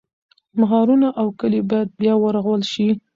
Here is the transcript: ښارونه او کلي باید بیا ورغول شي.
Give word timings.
ښارونه 0.69 1.07
او 1.19 1.27
کلي 1.39 1.61
باید 1.69 1.89
بیا 1.99 2.13
ورغول 2.19 2.61
شي. 2.71 2.87